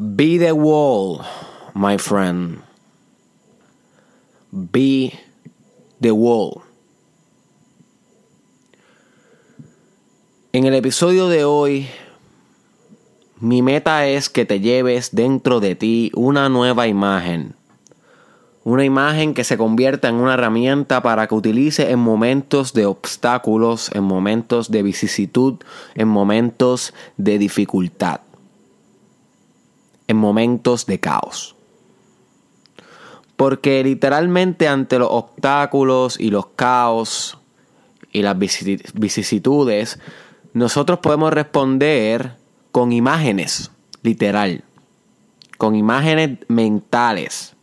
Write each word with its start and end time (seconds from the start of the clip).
Be 0.00 0.38
the 0.38 0.52
wall, 0.52 1.24
my 1.74 1.98
friend. 1.98 2.60
Be 4.52 5.12
the 6.00 6.12
wall. 6.12 6.62
En 10.52 10.66
el 10.66 10.74
episodio 10.74 11.26
de 11.28 11.44
hoy, 11.44 11.88
mi 13.40 13.60
meta 13.60 14.06
es 14.06 14.28
que 14.28 14.44
te 14.44 14.60
lleves 14.60 15.16
dentro 15.16 15.58
de 15.58 15.74
ti 15.74 16.12
una 16.14 16.48
nueva 16.48 16.86
imagen. 16.86 17.56
Una 18.62 18.84
imagen 18.84 19.34
que 19.34 19.42
se 19.42 19.58
convierta 19.58 20.08
en 20.08 20.14
una 20.14 20.34
herramienta 20.34 21.02
para 21.02 21.26
que 21.26 21.34
utilice 21.34 21.90
en 21.90 21.98
momentos 21.98 22.72
de 22.72 22.86
obstáculos, 22.86 23.90
en 23.92 24.04
momentos 24.04 24.70
de 24.70 24.84
vicisitud, 24.84 25.56
en 25.96 26.06
momentos 26.06 26.94
de 27.16 27.40
dificultad 27.40 28.20
en 30.08 30.16
momentos 30.16 30.86
de 30.86 30.98
caos. 30.98 31.54
Porque 33.36 33.84
literalmente 33.84 34.66
ante 34.66 34.98
los 34.98 35.08
obstáculos 35.10 36.18
y 36.18 36.30
los 36.30 36.46
caos 36.48 37.38
y 38.10 38.22
las 38.22 38.36
vicisitudes, 38.36 40.00
nosotros 40.54 40.98
podemos 40.98 41.32
responder 41.32 42.36
con 42.72 42.90
imágenes, 42.90 43.70
literal, 44.02 44.64
con 45.56 45.76
imágenes 45.76 46.38
mentales. 46.48 47.54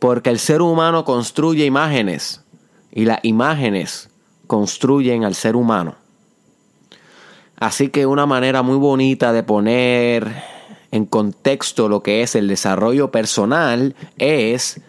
Porque 0.00 0.30
el 0.30 0.40
ser 0.40 0.60
humano 0.60 1.04
construye 1.04 1.64
imágenes 1.64 2.42
y 2.90 3.04
las 3.04 3.20
imágenes 3.22 4.10
construyen 4.48 5.24
al 5.24 5.34
ser 5.34 5.54
humano. 5.54 5.94
Así 7.56 7.90
que 7.90 8.06
una 8.06 8.26
manera 8.26 8.62
muy 8.62 8.76
bonita 8.76 9.32
de 9.32 9.44
poner 9.44 10.51
en 10.92 11.06
contexto 11.06 11.88
lo 11.88 12.02
que 12.02 12.22
es 12.22 12.36
el 12.36 12.46
desarrollo 12.46 13.10
personal 13.10 13.96
es 14.18 14.80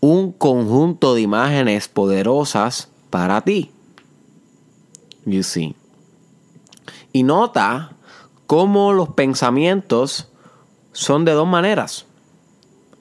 un 0.00 0.32
conjunto 0.32 1.14
de 1.14 1.22
imágenes 1.22 1.88
poderosas 1.88 2.90
para 3.08 3.40
ti. 3.40 3.70
You 5.24 5.42
see. 5.42 5.74
Y 7.12 7.22
nota 7.22 7.96
cómo 8.46 8.92
los 8.92 9.08
pensamientos 9.08 10.28
son 10.92 11.24
de 11.24 11.32
dos 11.32 11.48
maneras. 11.48 12.04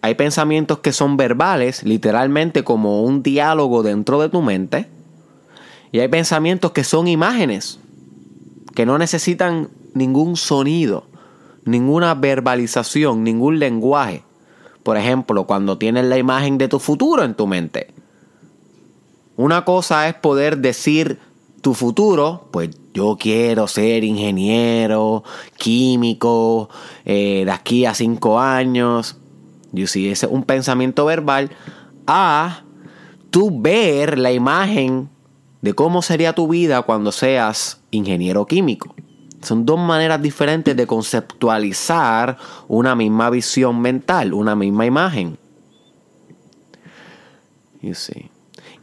Hay 0.02 0.16
pensamientos 0.16 0.80
que 0.80 0.94
son 0.94 1.18
verbales, 1.18 1.84
literalmente 1.84 2.64
como 2.64 3.04
un 3.04 3.22
diálogo 3.22 3.84
dentro 3.84 4.22
de 4.22 4.30
tu 4.30 4.42
mente. 4.42 4.90
Y 5.92 6.00
hay 6.00 6.08
pensamientos 6.08 6.72
que 6.72 6.86
son 6.86 7.10
imágenes, 7.10 7.80
que 8.76 8.86
no 8.86 8.98
necesitan 8.98 9.70
ningún 9.94 10.38
sonido 10.38 11.06
ninguna 11.66 12.14
verbalización, 12.16 13.24
ningún 13.24 13.60
lenguaje. 13.60 14.24
Por 14.84 14.98
ejemplo, 14.98 15.46
cuando 15.46 15.78
tienes 15.78 16.06
la 16.06 16.18
imagen 16.18 16.58
de 16.58 16.68
tu 16.68 16.80
futuro 16.80 17.24
en 17.24 17.36
tu 17.36 17.48
mente. 17.48 17.94
Una 19.36 19.66
cosa 19.66 20.08
es 20.08 20.16
poder 20.16 20.60
decir 20.60 21.20
tu 21.62 21.74
futuro, 21.74 22.50
pues 22.52 22.70
yo 22.94 23.18
quiero 23.20 23.68
ser 23.68 24.04
ingeniero, 24.04 25.24
químico, 25.58 26.70
eh, 27.06 27.44
de 27.46 27.52
aquí 27.52 27.86
a 27.86 27.94
cinco 27.94 28.40
años. 28.40 29.18
Yo 29.72 29.88
sí, 29.88 30.10
ese 30.10 30.26
es 30.28 30.32
un 30.32 30.44
pensamiento 30.44 31.06
verbal. 31.06 31.52
A 32.06 32.64
tú 33.32 33.62
ver 33.62 34.20
la 34.20 34.32
imagen 34.32 35.10
de 35.62 35.74
cómo 35.74 36.02
sería 36.02 36.34
tu 36.34 36.48
vida 36.50 36.82
cuando 36.82 37.12
seas 37.12 37.82
ingeniero 37.90 38.46
químico. 38.46 38.94
Son 39.44 39.66
dos 39.66 39.80
maneras 39.80 40.22
diferentes 40.22 40.76
de 40.76 40.88
conceptualizar 40.88 42.38
una 42.68 42.96
misma 42.96 43.30
visión 43.30 43.82
mental, 43.82 44.34
una 44.34 44.56
misma 44.56 44.86
imagen. 44.86 45.38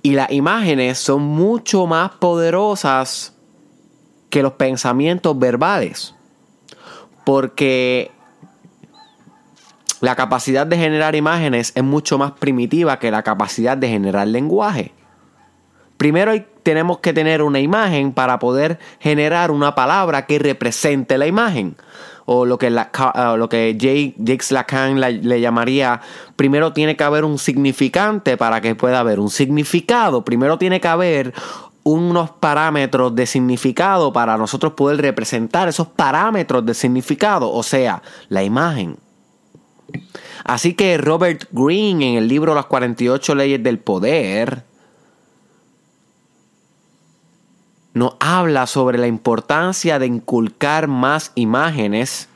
Y 0.02 0.12
las 0.12 0.30
imágenes 0.30 0.98
son 0.98 1.22
mucho 1.22 1.86
más 1.86 2.10
poderosas 2.12 3.34
que 4.28 4.42
los 4.42 4.52
pensamientos 4.52 5.38
verbales. 5.38 6.14
Porque 7.24 8.10
la 10.00 10.16
capacidad 10.16 10.66
de 10.66 10.76
generar 10.76 11.14
imágenes 11.14 11.72
es 11.74 11.84
mucho 11.84 12.18
más 12.18 12.32
primitiva 12.32 12.98
que 12.98 13.10
la 13.10 13.22
capacidad 13.22 13.76
de 13.76 13.88
generar 13.88 14.26
lenguaje. 14.26 14.92
Primero 16.00 16.32
tenemos 16.62 17.00
que 17.00 17.12
tener 17.12 17.42
una 17.42 17.60
imagen 17.60 18.12
para 18.12 18.38
poder 18.38 18.78
generar 19.00 19.50
una 19.50 19.74
palabra 19.74 20.24
que 20.24 20.38
represente 20.38 21.18
la 21.18 21.26
imagen. 21.26 21.76
O 22.24 22.46
lo 22.46 22.56
que, 22.56 22.70
lo 22.70 23.48
que 23.50 24.14
Lacan 24.48 24.98
le 24.98 25.40
llamaría, 25.42 26.00
primero 26.36 26.72
tiene 26.72 26.96
que 26.96 27.04
haber 27.04 27.26
un 27.26 27.36
significante 27.36 28.38
para 28.38 28.62
que 28.62 28.74
pueda 28.74 29.00
haber 29.00 29.20
un 29.20 29.28
significado. 29.28 30.24
Primero 30.24 30.56
tiene 30.56 30.80
que 30.80 30.88
haber 30.88 31.34
unos 31.82 32.30
parámetros 32.30 33.14
de 33.14 33.26
significado 33.26 34.10
para 34.10 34.38
nosotros 34.38 34.72
poder 34.72 35.02
representar 35.02 35.68
esos 35.68 35.88
parámetros 35.88 36.64
de 36.64 36.72
significado, 36.72 37.52
o 37.52 37.62
sea, 37.62 38.00
la 38.30 38.42
imagen. 38.42 38.96
Así 40.44 40.72
que 40.72 40.96
Robert 40.96 41.44
Greene 41.52 42.12
en 42.12 42.16
el 42.16 42.26
libro 42.26 42.54
Las 42.54 42.64
48 42.64 43.34
leyes 43.34 43.62
del 43.62 43.78
poder, 43.78 44.69
nos 47.92 48.14
habla 48.20 48.66
sobre 48.66 48.98
la 48.98 49.06
importancia 49.06 49.98
de 49.98 50.06
inculcar 50.06 50.88
más 50.88 51.32
imágenes 51.34 52.28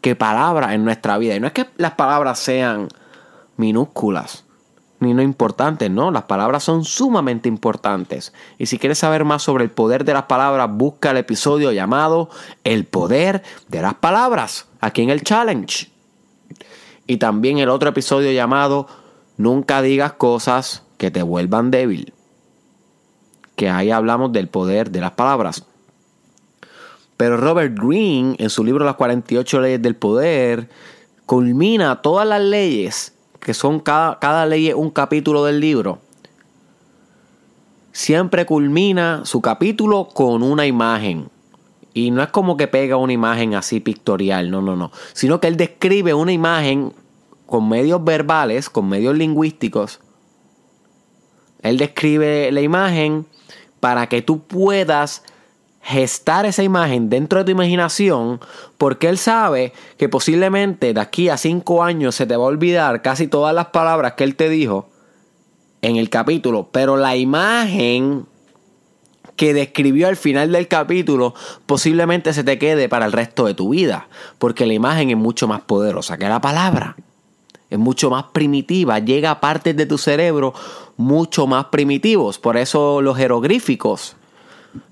que 0.00 0.16
palabras 0.16 0.72
en 0.72 0.84
nuestra 0.84 1.18
vida. 1.18 1.34
Y 1.34 1.40
no 1.40 1.46
es 1.46 1.52
que 1.52 1.66
las 1.76 1.92
palabras 1.92 2.38
sean 2.38 2.88
minúsculas 3.56 4.44
ni 5.00 5.14
no 5.14 5.22
importantes, 5.22 5.90
no, 5.90 6.10
las 6.10 6.24
palabras 6.24 6.62
son 6.62 6.84
sumamente 6.84 7.48
importantes. 7.48 8.34
Y 8.58 8.66
si 8.66 8.78
quieres 8.78 8.98
saber 8.98 9.24
más 9.24 9.42
sobre 9.42 9.64
el 9.64 9.70
poder 9.70 10.04
de 10.04 10.12
las 10.12 10.24
palabras, 10.24 10.68
busca 10.70 11.10
el 11.10 11.16
episodio 11.16 11.72
llamado 11.72 12.28
El 12.64 12.84
poder 12.84 13.42
de 13.68 13.80
las 13.80 13.94
palabras, 13.94 14.68
aquí 14.78 15.00
en 15.00 15.08
el 15.08 15.22
challenge. 15.22 15.90
Y 17.06 17.16
también 17.16 17.58
el 17.58 17.70
otro 17.70 17.88
episodio 17.88 18.30
llamado 18.30 18.86
Nunca 19.38 19.80
digas 19.80 20.12
cosas 20.12 20.82
que 20.98 21.10
te 21.10 21.22
vuelvan 21.22 21.70
débil 21.70 22.12
que 23.60 23.68
ahí 23.68 23.90
hablamos 23.90 24.32
del 24.32 24.48
poder 24.48 24.90
de 24.90 25.02
las 25.02 25.10
palabras. 25.10 25.66
Pero 27.18 27.36
Robert 27.36 27.78
Greene, 27.78 28.34
en 28.38 28.48
su 28.48 28.64
libro 28.64 28.86
Las 28.86 28.94
48 28.94 29.60
leyes 29.60 29.82
del 29.82 29.96
poder, 29.96 30.70
culmina 31.26 32.00
todas 32.00 32.26
las 32.26 32.40
leyes, 32.40 33.12
que 33.38 33.52
son 33.52 33.78
cada, 33.78 34.18
cada 34.18 34.46
ley 34.46 34.72
un 34.72 34.88
capítulo 34.88 35.44
del 35.44 35.60
libro. 35.60 35.98
Siempre 37.92 38.46
culmina 38.46 39.26
su 39.26 39.42
capítulo 39.42 40.08
con 40.08 40.42
una 40.42 40.64
imagen. 40.64 41.28
Y 41.92 42.12
no 42.12 42.22
es 42.22 42.30
como 42.30 42.56
que 42.56 42.66
pega 42.66 42.96
una 42.96 43.12
imagen 43.12 43.54
así 43.54 43.80
pictorial, 43.80 44.50
no, 44.50 44.62
no, 44.62 44.74
no. 44.74 44.90
Sino 45.12 45.38
que 45.38 45.48
él 45.48 45.58
describe 45.58 46.14
una 46.14 46.32
imagen 46.32 46.94
con 47.44 47.68
medios 47.68 48.02
verbales, 48.02 48.70
con 48.70 48.88
medios 48.88 49.14
lingüísticos. 49.18 50.00
Él 51.62 51.78
describe 51.78 52.50
la 52.52 52.60
imagen 52.60 53.26
para 53.80 54.08
que 54.08 54.22
tú 54.22 54.40
puedas 54.40 55.22
gestar 55.82 56.44
esa 56.44 56.62
imagen 56.62 57.08
dentro 57.08 57.38
de 57.38 57.46
tu 57.46 57.50
imaginación, 57.52 58.40
porque 58.76 59.08
él 59.08 59.18
sabe 59.18 59.72
que 59.96 60.08
posiblemente 60.08 60.92
de 60.92 61.00
aquí 61.00 61.28
a 61.28 61.36
cinco 61.36 61.82
años 61.82 62.14
se 62.14 62.26
te 62.26 62.36
va 62.36 62.44
a 62.44 62.48
olvidar 62.48 63.02
casi 63.02 63.28
todas 63.28 63.54
las 63.54 63.66
palabras 63.66 64.12
que 64.12 64.24
él 64.24 64.36
te 64.36 64.48
dijo 64.48 64.88
en 65.82 65.96
el 65.96 66.10
capítulo, 66.10 66.68
pero 66.70 66.96
la 66.98 67.16
imagen 67.16 68.26
que 69.36 69.54
describió 69.54 70.08
al 70.08 70.16
final 70.16 70.52
del 70.52 70.68
capítulo 70.68 71.34
posiblemente 71.64 72.34
se 72.34 72.44
te 72.44 72.58
quede 72.58 72.90
para 72.90 73.06
el 73.06 73.12
resto 73.12 73.46
de 73.46 73.54
tu 73.54 73.70
vida, 73.70 74.08
porque 74.38 74.66
la 74.66 74.74
imagen 74.74 75.08
es 75.08 75.16
mucho 75.16 75.48
más 75.48 75.62
poderosa 75.62 76.18
que 76.18 76.28
la 76.28 76.42
palabra 76.42 76.96
es 77.70 77.78
mucho 77.78 78.10
más 78.10 78.24
primitiva, 78.32 78.98
llega 78.98 79.30
a 79.30 79.40
partes 79.40 79.76
de 79.76 79.86
tu 79.86 79.96
cerebro 79.96 80.52
mucho 80.96 81.46
más 81.46 81.66
primitivos. 81.66 82.38
Por 82.38 82.56
eso 82.56 83.00
los 83.00 83.16
jeroglíficos, 83.16 84.16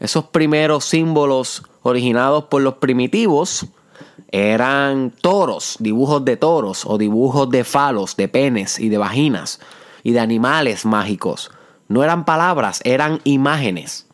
esos 0.00 0.24
primeros 0.26 0.84
símbolos 0.84 1.64
originados 1.82 2.44
por 2.44 2.62
los 2.62 2.74
primitivos, 2.74 3.66
eran 4.30 5.10
toros, 5.10 5.76
dibujos 5.80 6.24
de 6.24 6.36
toros 6.36 6.84
o 6.86 6.98
dibujos 6.98 7.50
de 7.50 7.64
falos, 7.64 8.16
de 8.16 8.28
penes 8.28 8.78
y 8.78 8.88
de 8.88 8.98
vaginas 8.98 9.60
y 10.02 10.12
de 10.12 10.20
animales 10.20 10.84
mágicos. 10.84 11.50
No 11.88 12.04
eran 12.04 12.24
palabras, 12.24 12.80
eran 12.84 13.20
imágenes 13.24 14.07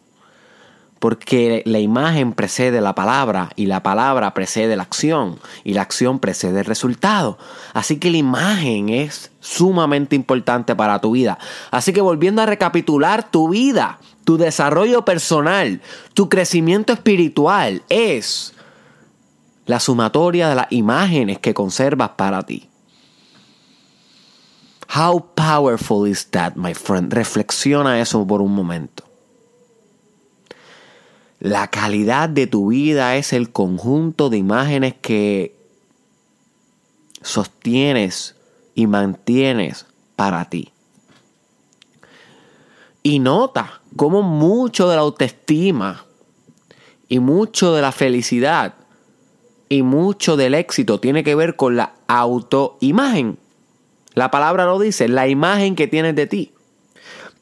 porque 0.98 1.62
la 1.66 1.80
imagen 1.80 2.32
precede 2.32 2.80
la 2.80 2.94
palabra 2.94 3.50
y 3.56 3.66
la 3.66 3.82
palabra 3.82 4.32
precede 4.32 4.76
la 4.76 4.84
acción 4.84 5.38
y 5.62 5.74
la 5.74 5.82
acción 5.82 6.18
precede 6.18 6.60
el 6.60 6.64
resultado. 6.64 7.38
Así 7.74 7.98
que 7.98 8.10
la 8.10 8.16
imagen 8.16 8.88
es 8.88 9.30
sumamente 9.40 10.16
importante 10.16 10.74
para 10.74 11.00
tu 11.00 11.10
vida. 11.10 11.38
Así 11.70 11.92
que 11.92 12.00
volviendo 12.00 12.40
a 12.40 12.46
recapitular 12.46 13.30
tu 13.30 13.50
vida, 13.50 13.98
tu 14.24 14.38
desarrollo 14.38 15.04
personal, 15.04 15.82
tu 16.14 16.28
crecimiento 16.28 16.92
espiritual 16.92 17.82
es 17.88 18.54
la 19.66 19.80
sumatoria 19.80 20.48
de 20.48 20.54
las 20.54 20.66
imágenes 20.70 21.38
que 21.38 21.54
conservas 21.54 22.10
para 22.16 22.42
ti. 22.42 22.68
How 24.94 25.20
powerful 25.34 26.06
is 26.06 26.30
that, 26.30 26.54
my 26.56 26.74
friend? 26.74 27.12
Reflexiona 27.12 28.00
eso 28.00 28.26
por 28.26 28.40
un 28.40 28.54
momento. 28.54 29.03
La 31.44 31.68
calidad 31.68 32.30
de 32.30 32.46
tu 32.46 32.68
vida 32.68 33.16
es 33.16 33.34
el 33.34 33.52
conjunto 33.52 34.30
de 34.30 34.38
imágenes 34.38 34.94
que 34.94 35.54
sostienes 37.20 38.34
y 38.74 38.86
mantienes 38.86 39.84
para 40.16 40.48
ti. 40.48 40.72
Y 43.02 43.18
nota 43.18 43.82
cómo 43.94 44.22
mucho 44.22 44.88
de 44.88 44.96
la 44.96 45.02
autoestima 45.02 46.06
y 47.10 47.18
mucho 47.18 47.74
de 47.74 47.82
la 47.82 47.92
felicidad 47.92 48.76
y 49.68 49.82
mucho 49.82 50.38
del 50.38 50.54
éxito 50.54 50.98
tiene 50.98 51.24
que 51.24 51.34
ver 51.34 51.56
con 51.56 51.76
la 51.76 51.92
autoimagen. 52.06 53.36
La 54.14 54.30
palabra 54.30 54.64
lo 54.64 54.78
dice, 54.78 55.08
la 55.08 55.28
imagen 55.28 55.76
que 55.76 55.88
tienes 55.88 56.16
de 56.16 56.26
ti. 56.26 56.53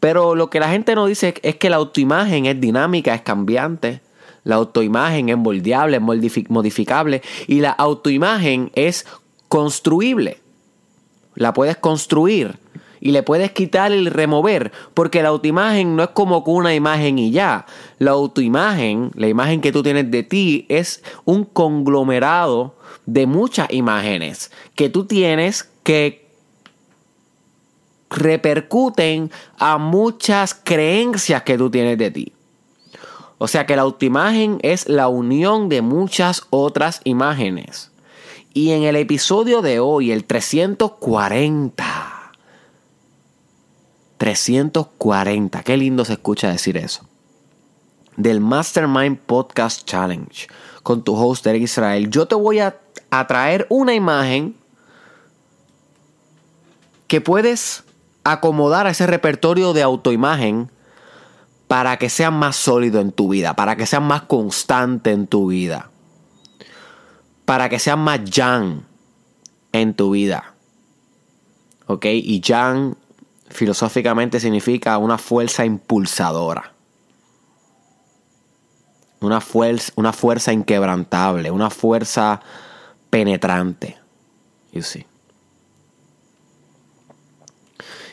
Pero 0.02 0.34
lo 0.34 0.50
que 0.50 0.58
la 0.58 0.68
gente 0.68 0.96
no 0.96 1.06
dice 1.06 1.32
es 1.44 1.54
que 1.54 1.70
la 1.70 1.76
autoimagen 1.76 2.46
es 2.46 2.60
dinámica, 2.60 3.14
es 3.14 3.22
cambiante. 3.22 4.00
La 4.42 4.56
autoimagen 4.56 5.28
es 5.28 5.36
moldeable, 5.36 5.98
es 5.98 6.02
modificable. 6.48 7.22
Y 7.46 7.60
la 7.60 7.70
autoimagen 7.70 8.72
es 8.74 9.06
construible. 9.46 10.40
La 11.36 11.52
puedes 11.52 11.76
construir 11.76 12.58
y 12.98 13.12
le 13.12 13.22
puedes 13.22 13.52
quitar 13.52 13.92
y 13.92 14.08
remover, 14.08 14.72
porque 14.92 15.22
la 15.22 15.28
autoimagen 15.28 15.94
no 15.94 16.02
es 16.02 16.08
como 16.08 16.38
una 16.38 16.74
imagen 16.74 17.20
y 17.20 17.30
ya. 17.30 17.66
La 17.98 18.10
autoimagen, 18.10 19.12
la 19.14 19.28
imagen 19.28 19.60
que 19.60 19.70
tú 19.70 19.84
tienes 19.84 20.10
de 20.10 20.24
ti, 20.24 20.66
es 20.68 21.04
un 21.24 21.44
conglomerado 21.44 22.74
de 23.06 23.26
muchas 23.26 23.72
imágenes 23.72 24.50
que 24.74 24.88
tú 24.88 25.04
tienes 25.04 25.70
que 25.84 26.21
repercuten 28.12 29.30
a 29.58 29.78
muchas 29.78 30.54
creencias 30.54 31.42
que 31.42 31.58
tú 31.58 31.70
tienes 31.70 31.98
de 31.98 32.10
ti. 32.10 32.32
O 33.38 33.48
sea 33.48 33.66
que 33.66 33.74
la 33.74 33.82
autoimagen 33.82 34.58
es 34.62 34.88
la 34.88 35.08
unión 35.08 35.68
de 35.68 35.82
muchas 35.82 36.42
otras 36.50 37.00
imágenes. 37.02 37.90
Y 38.54 38.70
en 38.70 38.84
el 38.84 38.96
episodio 38.96 39.62
de 39.62 39.80
hoy, 39.80 40.12
el 40.12 40.24
340, 40.24 42.32
340. 44.18 45.62
Qué 45.64 45.76
lindo 45.76 46.04
se 46.04 46.12
escucha 46.12 46.52
decir 46.52 46.76
eso. 46.76 47.08
Del 48.16 48.40
Mastermind 48.40 49.18
Podcast 49.18 49.84
Challenge 49.86 50.46
con 50.82 51.02
tu 51.02 51.16
host 51.16 51.46
Eric 51.46 51.62
Israel. 51.62 52.10
Yo 52.10 52.26
te 52.26 52.34
voy 52.34 52.58
a, 52.58 52.78
a 53.10 53.26
traer 53.26 53.66
una 53.70 53.94
imagen 53.94 54.56
que 57.08 57.20
puedes 57.20 57.81
acomodar 58.24 58.86
a 58.86 58.90
ese 58.90 59.06
repertorio 59.06 59.72
de 59.72 59.82
autoimagen 59.82 60.70
para 61.68 61.96
que 61.96 62.10
sea 62.10 62.30
más 62.30 62.56
sólido 62.56 63.00
en 63.00 63.12
tu 63.12 63.28
vida, 63.28 63.54
para 63.54 63.76
que 63.76 63.86
sea 63.86 64.00
más 64.00 64.22
constante 64.22 65.10
en 65.10 65.26
tu 65.26 65.48
vida, 65.48 65.90
para 67.44 67.68
que 67.68 67.78
sea 67.78 67.96
más 67.96 68.24
yang 68.24 68.82
en 69.72 69.94
tu 69.94 70.10
vida. 70.10 70.54
¿Ok? 71.86 72.04
Y 72.06 72.40
yang 72.40 72.96
filosóficamente 73.48 74.40
significa 74.40 74.98
una 74.98 75.18
fuerza 75.18 75.64
impulsadora. 75.64 76.72
Una 79.20 79.40
fuerza, 79.40 79.92
una 79.96 80.12
fuerza 80.12 80.52
inquebrantable, 80.52 81.50
una 81.50 81.70
fuerza 81.70 82.40
penetrante. 83.08 83.96
You 84.72 84.82
see. 84.82 85.06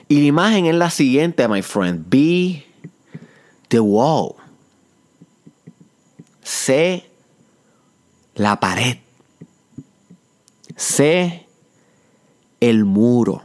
Y 0.10 0.20
la 0.20 0.26
imagen 0.28 0.66
es 0.66 0.76
la 0.76 0.90
siguiente, 0.90 1.48
my 1.48 1.62
friend. 1.62 2.06
Be 2.10 2.66
the 3.70 3.80
wall. 3.80 4.36
Sé 6.44 7.10
la 8.36 8.60
pared. 8.60 8.98
Sé 10.76 11.48
el 12.60 12.84
muro. 12.84 13.44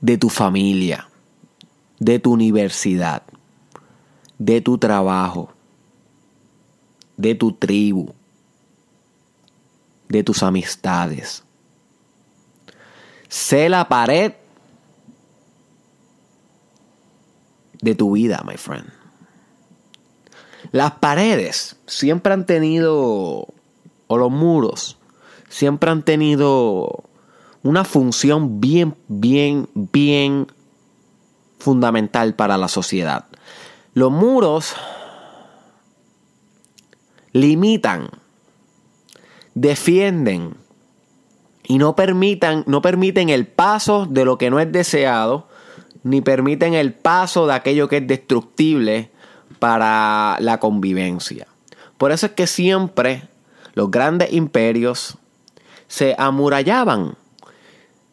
de 0.00 0.16
tu 0.16 0.30
familia, 0.30 1.08
de 1.98 2.18
tu 2.18 2.32
universidad, 2.32 3.22
de 4.38 4.60
tu 4.60 4.78
trabajo, 4.78 5.52
de 7.16 7.34
tu 7.34 7.52
tribu, 7.52 8.14
de 10.08 10.22
tus 10.24 10.42
amistades. 10.42 11.44
Sé 13.30 13.68
la 13.68 13.88
pared 13.88 14.32
de 17.80 17.94
tu 17.94 18.12
vida, 18.12 18.42
my 18.44 18.56
friend. 18.56 18.92
Las 20.72 20.92
paredes 20.94 21.76
siempre 21.86 22.32
han 22.32 22.44
tenido, 22.44 23.46
o 24.08 24.18
los 24.18 24.30
muros, 24.32 24.98
siempre 25.48 25.90
han 25.90 26.02
tenido 26.02 27.04
una 27.62 27.84
función 27.84 28.60
bien, 28.60 28.96
bien, 29.06 29.68
bien 29.74 30.48
fundamental 31.60 32.34
para 32.34 32.58
la 32.58 32.66
sociedad. 32.66 33.26
Los 33.94 34.10
muros 34.10 34.74
limitan, 37.32 38.10
defienden 39.54 40.56
y 41.70 41.78
no, 41.78 41.94
permitan, 41.94 42.64
no 42.66 42.82
permiten 42.82 43.28
el 43.28 43.46
paso 43.46 44.04
de 44.04 44.24
lo 44.24 44.38
que 44.38 44.50
no 44.50 44.58
es 44.58 44.72
deseado, 44.72 45.46
ni 46.02 46.20
permiten 46.20 46.74
el 46.74 46.92
paso 46.92 47.46
de 47.46 47.52
aquello 47.54 47.88
que 47.88 47.98
es 47.98 48.06
destructible 48.08 49.12
para 49.60 50.36
la 50.40 50.58
convivencia. 50.58 51.46
Por 51.96 52.10
eso 52.10 52.26
es 52.26 52.32
que 52.32 52.48
siempre 52.48 53.28
los 53.74 53.88
grandes 53.88 54.32
imperios 54.32 55.16
se 55.86 56.16
amurallaban 56.18 57.14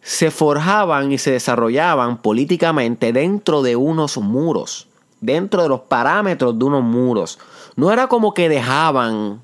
se 0.04 0.30
forjaban 0.30 1.12
y 1.12 1.18
se 1.18 1.32
desarrollaban 1.32 2.22
políticamente 2.22 3.12
dentro 3.12 3.64
de 3.64 3.76
unos 3.76 4.18
muros, 4.18 4.88
dentro 5.20 5.64
de 5.64 5.70
los 5.70 5.82
parámetros 5.82 6.60
de 6.60 6.64
unos 6.64 6.84
muros. 6.84 7.40
No 7.76 7.92
era 7.92 8.08
como 8.08 8.36
que 8.36 8.50
dejaban 8.50 9.42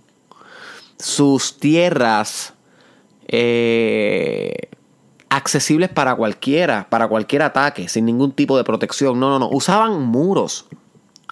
sus 1.00 1.58
tierras 1.58 2.53
eh, 3.28 4.70
accesibles 5.30 5.90
para 5.90 6.16
cualquiera, 6.16 6.88
para 6.90 7.08
cualquier 7.08 7.42
ataque, 7.42 7.88
sin 7.88 8.06
ningún 8.06 8.32
tipo 8.32 8.58
de 8.58 8.64
protección. 8.64 9.20
No, 9.20 9.30
no, 9.30 9.40
no. 9.40 9.50
Usaban 9.50 10.02
muros 10.02 10.66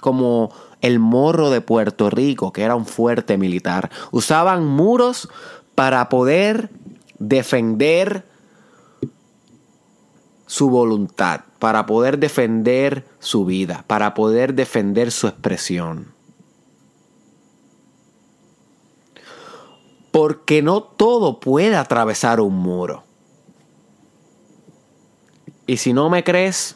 como 0.01 0.51
el 0.81 0.99
morro 0.99 1.49
de 1.49 1.61
Puerto 1.61 2.09
Rico, 2.09 2.51
que 2.51 2.63
era 2.63 2.75
un 2.75 2.85
fuerte 2.85 3.37
militar. 3.37 3.91
Usaban 4.11 4.65
muros 4.65 5.29
para 5.75 6.09
poder 6.09 6.69
defender 7.19 8.25
su 10.47 10.69
voluntad, 10.69 11.41
para 11.59 11.85
poder 11.85 12.17
defender 12.19 13.05
su 13.19 13.45
vida, 13.45 13.85
para 13.87 14.13
poder 14.13 14.53
defender 14.53 15.11
su 15.11 15.27
expresión. 15.27 16.13
Porque 20.11 20.61
no 20.61 20.83
todo 20.83 21.39
puede 21.39 21.75
atravesar 21.75 22.41
un 22.41 22.55
muro. 22.55 23.03
Y 25.67 25.77
si 25.77 25.93
no 25.93 26.09
me 26.09 26.23
crees, 26.23 26.75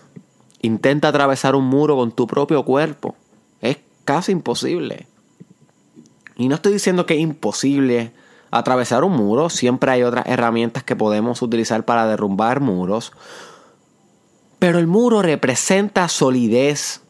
intenta 0.62 1.10
atravesar 1.10 1.56
un 1.56 1.66
muro 1.66 1.96
con 1.98 2.12
tu 2.12 2.28
propio 2.28 2.64
cuerpo. 2.64 3.16
Es 3.62 3.78
casi 4.06 4.32
imposible. 4.32 5.08
Y 6.38 6.48
no 6.48 6.56
estoy 6.56 6.74
diciendo 6.74 7.06
que 7.06 7.16
es 7.16 7.20
imposible 7.20 8.14
atravesar 8.52 9.04
un 9.04 9.14
muro. 9.14 9.50
Siempre 9.50 9.92
hay 9.92 10.04
otras 10.04 10.26
herramientas 10.28 10.84
que 10.84 10.96
podemos 10.96 11.42
utilizar 11.42 11.86
para 11.86 12.08
derrumbar 12.08 12.62
muros. 12.62 13.12
Pero 14.60 14.80
el 14.80 14.88
muro 14.88 15.22
representa 15.22 16.08
solidez, 16.08 17.02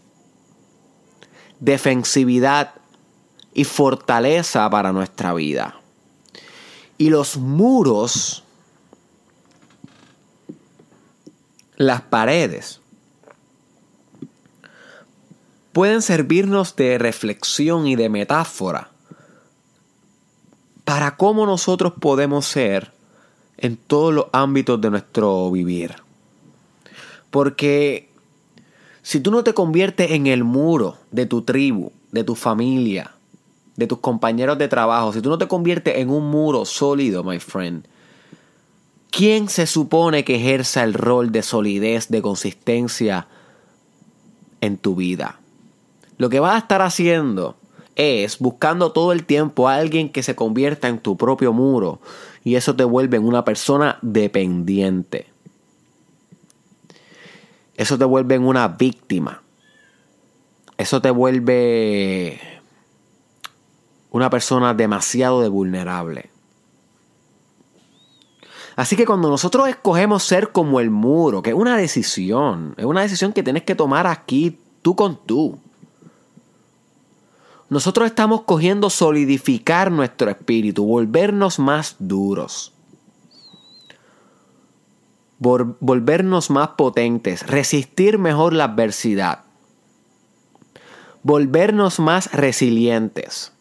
defensividad 1.59 2.73
y 3.53 3.63
fortaleza 3.63 4.69
para 4.69 4.91
nuestra 4.91 5.33
vida. 5.33 5.79
Y 6.97 7.09
los 7.09 7.37
muros, 7.37 8.43
las 11.75 12.01
paredes, 12.01 12.79
pueden 15.73 16.01
servirnos 16.01 16.75
de 16.77 16.97
reflexión 16.97 17.85
y 17.85 17.97
de 17.97 18.07
metáfora 18.07 18.91
para 20.85 21.17
cómo 21.17 21.45
nosotros 21.45 21.93
podemos 21.99 22.45
ser 22.45 22.93
en 23.57 23.75
todos 23.75 24.13
los 24.13 24.25
ámbitos 24.31 24.79
de 24.79 24.91
nuestro 24.91 25.51
vivir. 25.51 25.95
Porque 27.31 28.09
si 29.01 29.19
tú 29.19 29.31
no 29.31 29.43
te 29.43 29.53
conviertes 29.53 30.11
en 30.11 30.27
el 30.27 30.43
muro 30.43 30.97
de 31.11 31.25
tu 31.25 31.41
tribu, 31.41 31.91
de 32.11 32.23
tu 32.23 32.35
familia, 32.35 33.14
de 33.75 33.87
tus 33.87 33.99
compañeros 33.99 34.57
de 34.57 34.67
trabajo, 34.67 35.13
si 35.13 35.21
tú 35.21 35.29
no 35.29 35.37
te 35.37 35.47
conviertes 35.47 35.97
en 35.97 36.09
un 36.09 36.29
muro 36.29 36.65
sólido, 36.65 37.23
my 37.23 37.39
friend, 37.39 37.85
¿quién 39.11 39.49
se 39.49 39.67
supone 39.67 40.23
que 40.23 40.35
ejerza 40.35 40.83
el 40.83 40.93
rol 40.93 41.31
de 41.31 41.41
solidez, 41.41 42.09
de 42.09 42.21
consistencia 42.21 43.27
en 44.61 44.77
tu 44.77 44.95
vida? 44.95 45.39
Lo 46.17 46.29
que 46.29 46.39
vas 46.39 46.55
a 46.55 46.59
estar 46.59 46.81
haciendo 46.81 47.57
es 47.95 48.39
buscando 48.39 48.91
todo 48.91 49.11
el 49.11 49.25
tiempo 49.25 49.67
a 49.67 49.75
alguien 49.75 50.09
que 50.09 50.23
se 50.23 50.35
convierta 50.35 50.87
en 50.87 50.99
tu 50.99 51.17
propio 51.17 51.53
muro 51.53 51.99
y 52.43 52.55
eso 52.55 52.75
te 52.75 52.83
vuelve 52.83 53.17
en 53.17 53.25
una 53.25 53.43
persona 53.43 53.97
dependiente. 54.01 55.27
Eso 57.75 57.97
te 57.97 58.05
vuelve 58.05 58.35
en 58.35 58.45
una 58.45 58.69
víctima. 58.69 59.41
Eso 60.77 61.01
te 61.01 61.09
vuelve 61.11 62.54
una 64.15 64.29
persona 64.29 64.73
demasiado 64.73 65.51
vulnerable. 65.51 66.29
Así 68.77 68.95
que 68.95 69.05
cuando 69.05 69.27
nosotros 69.27 69.67
escogemos 69.67 70.23
ser 70.23 70.53
como 70.53 70.79
el 70.79 70.89
muro, 70.89 71.41
que 71.41 71.49
es 71.49 71.55
una 71.55 71.75
decisión, 71.75 72.75
es 72.77 72.85
una 72.85 73.01
decisión 73.01 73.33
que 73.33 73.43
tienes 73.43 73.63
que 73.63 73.75
tomar 73.75 74.07
aquí 74.07 74.57
tú 74.81 74.95
con 74.95 75.19
tú. 75.25 75.59
Nosotros 77.69 78.07
estamos 78.07 78.43
cogiendo 78.43 78.89
solidificar 78.89 79.91
nuestro 79.91 80.29
espíritu, 80.29 80.85
volvernos 80.85 81.59
más 81.59 81.97
duros, 81.99 82.71
volvernos 85.39 86.49
más 86.49 86.69
potentes, 86.69 87.45
resistir 87.45 88.17
mejor 88.17 88.53
la 88.53 88.63
adversidad, 88.63 89.41
volvernos 91.21 91.99
más 91.99 92.31
resilientes. 92.31 93.54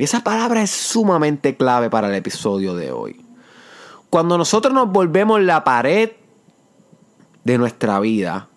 Esa 0.00 0.24
palabra 0.24 0.62
es 0.62 0.70
sumamente 0.70 1.58
clave 1.58 1.90
para 1.90 2.08
el 2.08 2.14
episodio 2.14 2.74
de 2.74 2.90
hoy. 2.90 3.22
Cuando 4.08 4.38
nosotros 4.38 4.72
nos 4.72 4.90
volvemos 4.90 5.42
la 5.42 5.62
pared 5.62 6.12
de 7.44 7.58
nuestra 7.58 8.00
vida, 8.00 8.48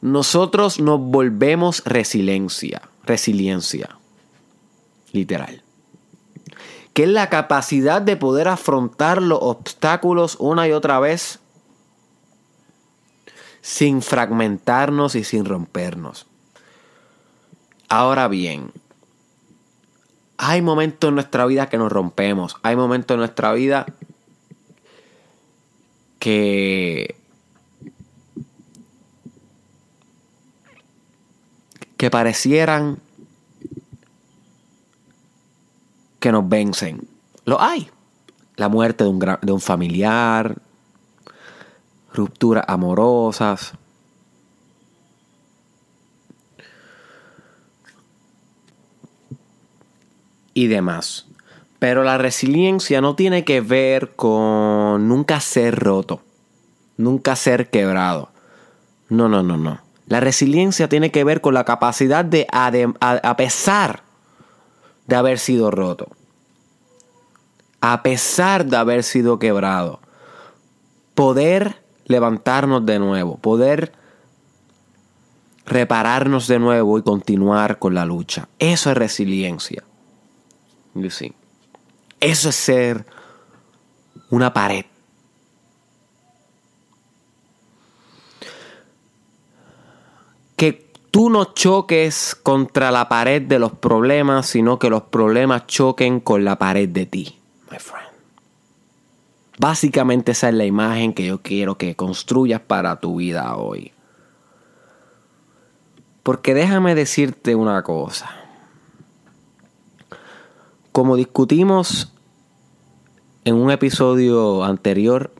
nosotros 0.00 0.80
nos 0.80 0.98
volvemos 0.98 1.84
resiliencia, 1.84 2.82
resiliencia, 3.04 3.98
literal. 5.12 5.62
Que 6.92 7.04
es 7.04 7.08
la 7.08 7.30
capacidad 7.30 8.02
de 8.02 8.16
poder 8.16 8.48
afrontar 8.48 9.22
los 9.22 9.38
obstáculos 9.40 10.36
una 10.40 10.66
y 10.66 10.72
otra 10.72 10.98
vez 10.98 11.38
sin 13.62 14.02
fragmentarnos 14.02 15.14
y 15.14 15.22
sin 15.22 15.44
rompernos. 15.44 16.26
Ahora 17.88 18.26
bien, 18.26 18.72
hay 20.42 20.62
momentos 20.62 21.08
en 21.08 21.16
nuestra 21.16 21.44
vida 21.44 21.68
que 21.68 21.76
nos 21.76 21.92
rompemos. 21.92 22.56
Hay 22.62 22.74
momentos 22.74 23.14
en 23.14 23.18
nuestra 23.18 23.52
vida 23.52 23.84
que 26.18 27.14
que 31.98 32.10
parecieran 32.10 33.00
que 36.20 36.32
nos 36.32 36.48
vencen. 36.48 37.06
Lo 37.44 37.60
hay. 37.60 37.90
La 38.56 38.70
muerte 38.70 39.04
de 39.04 39.10
un, 39.10 39.18
de 39.18 39.52
un 39.52 39.60
familiar, 39.60 40.56
rupturas 42.14 42.64
amorosas, 42.66 43.74
y 50.54 50.66
demás. 50.66 51.26
Pero 51.78 52.04
la 52.04 52.18
resiliencia 52.18 53.00
no 53.00 53.16
tiene 53.16 53.44
que 53.44 53.60
ver 53.60 54.10
con 54.14 55.08
nunca 55.08 55.40
ser 55.40 55.78
roto, 55.78 56.20
nunca 56.96 57.36
ser 57.36 57.70
quebrado. 57.70 58.30
No, 59.08 59.28
no, 59.28 59.42
no, 59.42 59.56
no. 59.56 59.80
La 60.10 60.18
resiliencia 60.18 60.88
tiene 60.88 61.12
que 61.12 61.22
ver 61.22 61.40
con 61.40 61.54
la 61.54 61.64
capacidad 61.64 62.24
de, 62.24 62.46
a, 62.50 63.36
pesar 63.36 64.02
de 65.06 65.16
haber 65.16 65.38
sido 65.38 65.70
roto, 65.70 66.08
a 67.80 68.02
pesar 68.02 68.66
de 68.66 68.76
haber 68.76 69.04
sido 69.04 69.38
quebrado, 69.38 70.00
poder 71.14 71.80
levantarnos 72.06 72.84
de 72.84 72.98
nuevo, 72.98 73.38
poder 73.38 73.92
repararnos 75.64 76.48
de 76.48 76.58
nuevo 76.58 76.98
y 76.98 77.02
continuar 77.02 77.78
con 77.78 77.94
la 77.94 78.04
lucha. 78.04 78.48
Eso 78.58 78.90
es 78.90 78.96
resiliencia. 78.96 79.84
Eso 80.94 82.48
es 82.48 82.56
ser 82.56 83.06
una 84.30 84.52
pared. 84.52 84.84
Que 90.56 90.90
tú 91.10 91.30
no 91.30 91.54
choques 91.54 92.34
contra 92.34 92.90
la 92.90 93.08
pared 93.08 93.42
de 93.42 93.58
los 93.58 93.72
problemas, 93.72 94.46
sino 94.46 94.78
que 94.78 94.90
los 94.90 95.02
problemas 95.04 95.66
choquen 95.66 96.20
con 96.20 96.44
la 96.44 96.58
pared 96.58 96.88
de 96.88 97.06
ti, 97.06 97.38
my 97.70 97.78
friend. 97.78 98.10
Básicamente 99.58 100.32
esa 100.32 100.48
es 100.48 100.54
la 100.54 100.64
imagen 100.64 101.12
que 101.12 101.26
yo 101.26 101.42
quiero 101.42 101.76
que 101.76 101.94
construyas 101.94 102.60
para 102.60 102.98
tu 102.98 103.16
vida 103.16 103.56
hoy. 103.56 103.92
Porque 106.22 106.54
déjame 106.54 106.94
decirte 106.94 107.54
una 107.54 107.82
cosa. 107.82 108.39
Como 110.92 111.16
discutimos 111.16 112.12
en 113.44 113.54
un 113.54 113.70
episodio 113.70 114.64
anterior, 114.64 115.32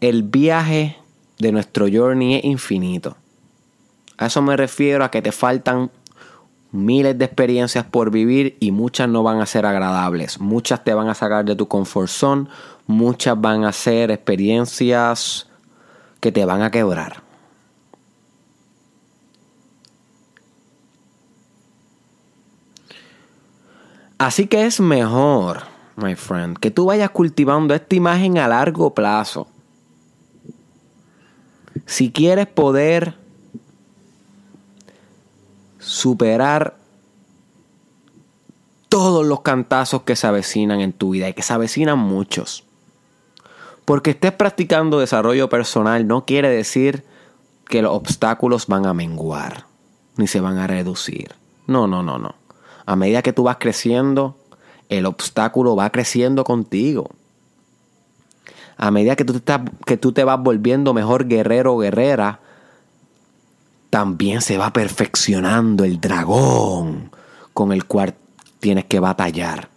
el 0.00 0.22
viaje 0.22 0.96
de 1.38 1.52
nuestro 1.52 1.86
journey 1.92 2.36
es 2.36 2.44
infinito. 2.44 3.16
A 4.16 4.26
eso 4.26 4.40
me 4.40 4.56
refiero 4.56 5.04
a 5.04 5.10
que 5.10 5.20
te 5.20 5.30
faltan 5.30 5.90
miles 6.70 7.18
de 7.18 7.26
experiencias 7.26 7.84
por 7.84 8.10
vivir 8.10 8.56
y 8.60 8.70
muchas 8.70 9.08
no 9.08 9.22
van 9.22 9.40
a 9.40 9.46
ser 9.46 9.66
agradables. 9.66 10.40
Muchas 10.40 10.82
te 10.84 10.94
van 10.94 11.08
a 11.08 11.14
sacar 11.14 11.44
de 11.44 11.54
tu 11.54 11.68
comfort 11.68 12.08
zone, 12.08 12.48
muchas 12.86 13.38
van 13.38 13.64
a 13.64 13.72
ser 13.72 14.10
experiencias 14.10 15.48
que 16.20 16.32
te 16.32 16.46
van 16.46 16.62
a 16.62 16.70
quebrar. 16.70 17.21
Así 24.22 24.46
que 24.46 24.66
es 24.66 24.78
mejor, 24.78 25.64
my 25.96 26.14
friend, 26.14 26.56
que 26.56 26.70
tú 26.70 26.84
vayas 26.84 27.10
cultivando 27.10 27.74
esta 27.74 27.96
imagen 27.96 28.38
a 28.38 28.46
largo 28.46 28.94
plazo. 28.94 29.48
Si 31.86 32.12
quieres 32.12 32.46
poder 32.46 33.16
superar 35.80 36.76
todos 38.88 39.26
los 39.26 39.40
cantazos 39.40 40.02
que 40.02 40.14
se 40.14 40.28
avecinan 40.28 40.80
en 40.80 40.92
tu 40.92 41.10
vida 41.10 41.28
y 41.28 41.34
que 41.34 41.42
se 41.42 41.54
avecinan 41.54 41.98
muchos. 41.98 42.62
Porque 43.84 44.10
estés 44.10 44.30
practicando 44.30 45.00
desarrollo 45.00 45.48
personal 45.48 46.06
no 46.06 46.26
quiere 46.26 46.48
decir 46.48 47.04
que 47.66 47.82
los 47.82 47.92
obstáculos 47.92 48.68
van 48.68 48.86
a 48.86 48.94
menguar 48.94 49.66
ni 50.16 50.28
se 50.28 50.38
van 50.38 50.58
a 50.58 50.68
reducir. 50.68 51.34
No, 51.66 51.88
no, 51.88 52.04
no, 52.04 52.18
no 52.18 52.41
a 52.86 52.96
medida 52.96 53.22
que 53.22 53.32
tú 53.32 53.44
vas 53.44 53.56
creciendo, 53.58 54.36
el 54.88 55.06
obstáculo 55.06 55.76
va 55.76 55.90
creciendo 55.90 56.44
contigo. 56.44 57.10
A 58.76 58.90
medida 58.90 59.16
que 59.16 59.24
tú, 59.24 59.38
te, 59.40 59.54
que 59.86 59.96
tú 59.96 60.12
te 60.12 60.24
vas 60.24 60.42
volviendo 60.42 60.92
mejor 60.92 61.26
guerrero 61.26 61.74
o 61.74 61.78
guerrera, 61.78 62.40
también 63.90 64.40
se 64.40 64.58
va 64.58 64.72
perfeccionando 64.72 65.84
el 65.84 66.00
dragón 66.00 67.10
con 67.52 67.72
el 67.72 67.84
cual 67.84 68.14
tienes 68.58 68.86
que 68.86 69.00
batallar. 69.00 69.68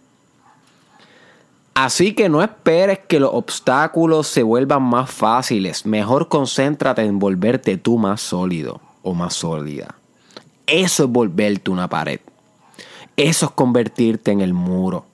Así 1.74 2.14
que 2.14 2.30
no 2.30 2.42
esperes 2.42 3.00
que 3.06 3.20
los 3.20 3.30
obstáculos 3.34 4.28
se 4.28 4.42
vuelvan 4.42 4.82
más 4.82 5.10
fáciles. 5.10 5.84
Mejor 5.84 6.28
concéntrate 6.28 7.02
en 7.02 7.18
volverte 7.18 7.76
tú 7.76 7.98
más 7.98 8.22
sólido 8.22 8.80
o 9.02 9.12
más 9.12 9.34
sólida. 9.34 9.96
Eso 10.66 11.04
es 11.04 11.10
volverte 11.10 11.70
una 11.70 11.86
pared. 11.86 12.20
Eso 13.16 13.46
es 13.46 13.52
convertirte 13.52 14.30
en 14.30 14.40
el 14.40 14.54
muro. 14.54 15.06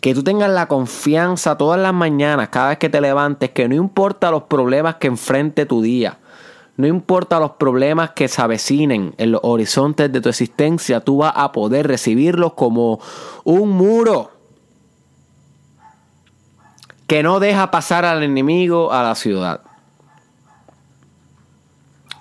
Que 0.00 0.14
tú 0.14 0.22
tengas 0.22 0.50
la 0.50 0.66
confianza 0.66 1.58
todas 1.58 1.80
las 1.80 1.92
mañanas, 1.92 2.48
cada 2.48 2.70
vez 2.70 2.78
que 2.78 2.88
te 2.88 3.00
levantes, 3.00 3.50
que 3.50 3.68
no 3.68 3.74
importa 3.74 4.30
los 4.30 4.44
problemas 4.44 4.96
que 4.96 5.08
enfrente 5.08 5.66
tu 5.66 5.82
día, 5.82 6.18
no 6.76 6.86
importa 6.86 7.40
los 7.40 7.52
problemas 7.52 8.10
que 8.10 8.28
se 8.28 8.40
avecinen 8.40 9.12
en 9.18 9.32
los 9.32 9.40
horizontes 9.42 10.12
de 10.12 10.20
tu 10.20 10.28
existencia, 10.28 11.00
tú 11.00 11.18
vas 11.18 11.32
a 11.34 11.50
poder 11.50 11.88
recibirlos 11.88 12.52
como 12.54 13.00
un 13.42 13.70
muro 13.70 14.30
que 17.08 17.24
no 17.24 17.40
deja 17.40 17.72
pasar 17.72 18.04
al 18.04 18.22
enemigo 18.22 18.92
a 18.92 19.02
la 19.02 19.16
ciudad. 19.16 19.62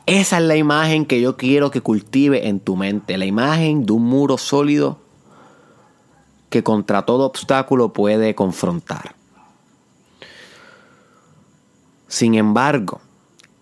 Esa 0.07 0.37
es 0.37 0.43
la 0.43 0.55
imagen 0.55 1.05
que 1.05 1.19
yo 1.19 1.35
quiero 1.35 1.69
que 1.69 1.81
cultive 1.81 2.47
en 2.47 2.61
tu 2.61 2.77
mente, 2.77 3.17
la 3.17 3.25
imagen 3.25 3.85
de 3.85 3.91
un 3.91 4.05
muro 4.05 4.37
sólido 4.37 4.99
que 6.49 6.63
contra 6.63 7.05
todo 7.05 7.25
obstáculo 7.25 7.91
puede 7.91 8.33
confrontar. 8.33 9.15
Sin 12.07 12.35
embargo, 12.35 13.01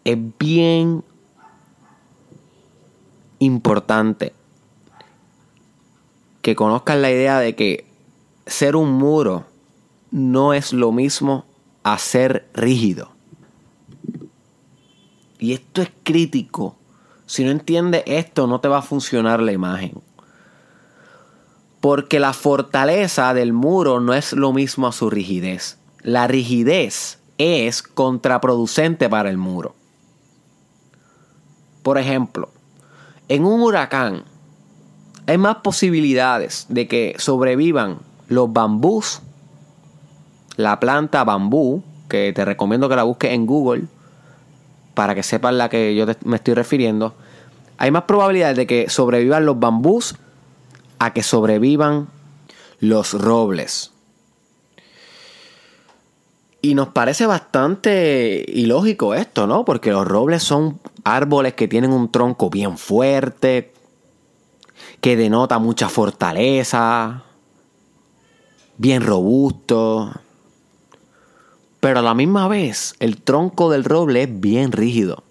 es 0.04 0.20
bien 0.38 1.04
importante 3.40 4.32
que 6.44 6.56
conozcan 6.56 7.02
la 7.02 7.10
idea 7.10 7.40
de 7.40 7.56
que 7.56 7.88
ser 8.46 8.76
un 8.76 8.92
muro 8.92 9.46
no 10.12 10.54
es 10.54 10.74
lo 10.74 10.92
mismo 10.92 11.46
a 11.82 11.98
ser 11.98 12.48
rígido. 12.54 13.15
Y 15.46 15.54
esto 15.54 15.84
es 15.84 15.92
crítico. 16.02 16.76
Si 17.28 17.44
no 17.44 17.52
entiendes 17.52 18.02
esto, 18.08 18.48
no 18.48 18.62
te 18.62 18.68
va 18.68 18.80
a 18.80 18.82
funcionar 18.82 19.44
la 19.44 19.52
imagen. 19.52 20.02
Porque 21.82 22.20
la 22.20 22.34
fortaleza 22.34 23.32
del 23.36 23.54
muro 23.54 24.00
no 24.00 24.16
es 24.16 24.34
lo 24.34 24.54
mismo 24.54 24.88
a 24.88 24.92
su 24.92 25.12
rigidez. 25.12 25.78
La 26.02 26.26
rigidez 26.26 27.20
es 27.38 27.84
contraproducente 27.84 29.08
para 29.08 29.30
el 29.30 29.38
muro. 29.38 29.76
Por 31.84 32.00
ejemplo, 32.00 32.50
en 33.28 33.46
un 33.46 33.62
huracán 33.62 34.24
hay 35.28 35.38
más 35.38 35.58
posibilidades 35.58 36.66
de 36.70 36.88
que 36.88 37.14
sobrevivan 37.20 38.00
los 38.30 38.52
bambús, 38.52 39.22
la 40.58 40.80
planta 40.80 41.24
bambú, 41.24 41.84
que 42.10 42.34
te 42.34 42.46
recomiendo 42.46 42.90
que 42.90 42.96
la 42.96 43.04
busques 43.04 43.32
en 43.32 43.46
Google 43.46 43.84
para 44.96 45.14
que 45.14 45.22
sepan 45.22 45.60
la 45.60 45.70
que 45.70 45.94
yo 45.94 46.08
me 46.24 46.38
estoy 46.38 46.56
refiriendo. 46.56 47.14
Hay 47.78 47.92
más 47.92 48.04
probabilidades 48.04 48.58
de 48.58 48.66
que 48.66 48.90
sobrevivan 48.90 49.46
los 49.46 49.60
bambús 49.60 50.16
a 50.98 51.14
que 51.14 51.22
sobrevivan 51.22 52.08
los 52.80 53.14
robles. 53.14 53.92
Y 56.62 56.74
nos 56.74 56.88
parece 56.88 57.28
bastante 57.28 58.44
ilógico 58.48 59.14
esto, 59.14 59.46
¿no? 59.46 59.66
Porque 59.66 59.92
los 59.92 60.08
robles 60.08 60.42
son 60.42 60.80
árboles 61.04 61.54
que 61.54 61.68
tienen 61.68 61.92
un 61.92 62.10
tronco 62.10 62.50
bien 62.50 62.80
fuerte, 62.80 63.72
que 65.00 65.16
denota 65.16 65.60
mucha 65.60 65.90
fortaleza, 65.90 67.24
bien 68.78 69.04
robusto. 69.04 70.12
Pero 71.86 72.00
a 72.00 72.02
la 72.02 72.16
misma 72.16 72.48
vez, 72.48 72.96
el 73.00 73.22
tronco 73.22 73.70
del 73.70 73.84
roble 73.84 74.24
es 74.24 74.40
bien 74.40 74.72
rígido. 74.72 75.24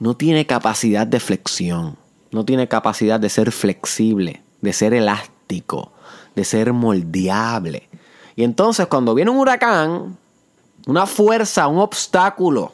No 0.00 0.16
tiene 0.16 0.48
capacidad 0.48 1.06
de 1.06 1.20
flexión, 1.20 1.96
no 2.32 2.44
tiene 2.44 2.66
capacidad 2.66 3.20
de 3.20 3.28
ser 3.28 3.52
flexible, 3.52 4.42
de 4.62 4.72
ser 4.72 4.92
elástico, 4.92 5.92
de 6.34 6.44
ser 6.44 6.72
moldeable. 6.72 7.88
Y 8.34 8.42
entonces 8.42 8.88
cuando 8.88 9.14
viene 9.14 9.30
un 9.30 9.36
huracán, 9.36 10.18
una 10.88 11.06
fuerza, 11.06 11.68
un 11.68 11.78
obstáculo 11.78 12.72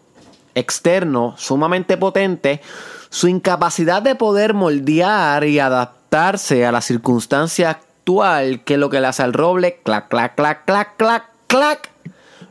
externo 0.55 1.35
sumamente 1.37 1.99
potente, 1.99 2.63
su 3.11 3.29
incapacidad 3.29 4.01
de 4.01 4.15
poder 4.15 4.55
moldear 4.55 5.45
y 5.45 5.59
adaptarse 5.59 6.65
a 6.65 6.73
la 6.73 6.81
circunstancia 6.81 7.69
actual, 7.69 8.65
que 8.65 8.73
es 8.73 8.81
lo 8.81 8.89
que 8.89 9.03
le 9.03 9.07
hace 9.09 9.23
al 9.23 9.35
roble, 9.35 9.81
clac, 9.85 10.09
clac, 10.09 10.35
clac, 10.35 10.65
clac, 10.65 10.97
clac, 10.97 11.30
clac, 11.51 11.91